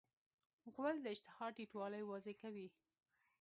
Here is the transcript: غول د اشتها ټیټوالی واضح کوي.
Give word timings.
غول 0.73 0.95
د 1.01 1.05
اشتها 1.13 1.47
ټیټوالی 1.55 2.03
واضح 2.09 2.33
کوي. 2.41 2.67